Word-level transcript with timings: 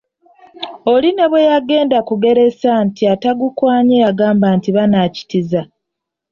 Oli 0.93 1.09
ne 1.13 1.25
bwe 1.31 1.41
yagenda 1.49 1.97
kugereesa 2.07 2.71
nti 2.85 3.01
atagukwanye 3.13 3.95
y'agamba 4.03 4.47
nti 4.57 4.69
banaakitiza! 4.75 5.61